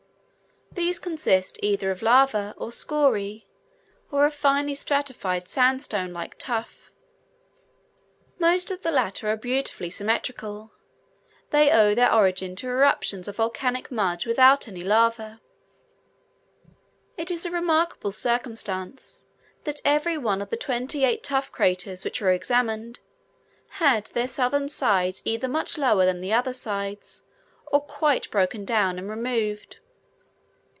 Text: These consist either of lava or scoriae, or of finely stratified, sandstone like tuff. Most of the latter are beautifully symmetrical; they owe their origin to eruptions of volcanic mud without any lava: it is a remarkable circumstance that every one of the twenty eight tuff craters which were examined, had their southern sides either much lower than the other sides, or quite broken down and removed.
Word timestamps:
These 0.73 0.99
consist 0.99 1.59
either 1.61 1.91
of 1.91 2.01
lava 2.01 2.55
or 2.57 2.69
scoriae, 2.69 3.43
or 4.09 4.25
of 4.25 4.33
finely 4.33 4.73
stratified, 4.73 5.49
sandstone 5.49 6.13
like 6.13 6.37
tuff. 6.39 6.93
Most 8.39 8.71
of 8.71 8.81
the 8.81 8.89
latter 8.91 9.29
are 9.29 9.35
beautifully 9.35 9.89
symmetrical; 9.89 10.71
they 11.49 11.69
owe 11.69 11.93
their 11.93 12.11
origin 12.13 12.55
to 12.55 12.67
eruptions 12.67 13.27
of 13.27 13.35
volcanic 13.35 13.91
mud 13.91 14.25
without 14.25 14.65
any 14.69 14.79
lava: 14.81 15.41
it 17.17 17.29
is 17.29 17.45
a 17.45 17.51
remarkable 17.51 18.13
circumstance 18.13 19.25
that 19.65 19.81
every 19.83 20.17
one 20.17 20.41
of 20.41 20.51
the 20.51 20.57
twenty 20.57 21.03
eight 21.03 21.21
tuff 21.21 21.51
craters 21.51 22.05
which 22.05 22.21
were 22.21 22.31
examined, 22.31 23.01
had 23.81 24.05
their 24.07 24.27
southern 24.27 24.69
sides 24.69 25.21
either 25.25 25.49
much 25.49 25.77
lower 25.77 26.05
than 26.05 26.21
the 26.21 26.31
other 26.31 26.53
sides, 26.53 27.25
or 27.67 27.81
quite 27.81 28.31
broken 28.31 28.63
down 28.63 28.97
and 28.97 29.09
removed. 29.09 29.79